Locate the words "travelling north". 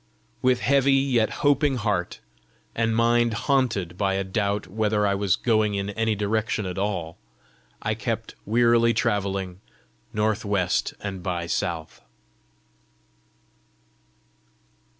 8.95-10.43